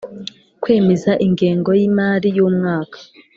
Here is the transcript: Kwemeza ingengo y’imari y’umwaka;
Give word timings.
Kwemeza 0.61 1.11
ingengo 1.25 1.69
y’imari 1.79 2.29
y’umwaka; 2.37 2.97